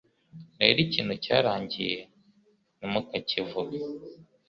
[0.61, 1.97] rero ikintu cyarangiye
[2.77, 3.79] ni "mukakivuge